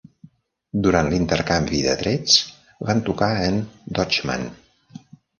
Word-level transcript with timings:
Durant 0.85 1.09
l'intercanvi 1.09 1.81
de 1.87 1.91
trets, 1.99 2.37
van 2.89 3.03
tocar 3.09 3.27
en 3.49 3.59
Deutschmann. 3.99 4.49